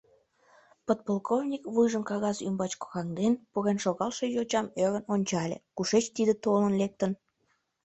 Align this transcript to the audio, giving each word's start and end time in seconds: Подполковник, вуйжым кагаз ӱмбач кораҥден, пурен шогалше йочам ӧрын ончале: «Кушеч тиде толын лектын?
Подполковник, 0.85 1.63
вуйжым 1.73 2.03
кагаз 2.09 2.37
ӱмбач 2.47 2.71
кораҥден, 2.81 3.33
пурен 3.51 3.77
шогалше 3.83 4.25
йочам 4.35 4.67
ӧрын 4.83 5.03
ончале: 5.13 5.57
«Кушеч 5.75 6.05
тиде 6.15 6.33
толын 6.43 6.73
лектын? 6.81 7.11